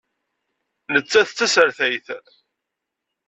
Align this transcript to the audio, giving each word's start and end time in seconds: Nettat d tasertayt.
Nettat 0.93 1.27
d 1.31 1.33
tasertayt. 1.37 2.07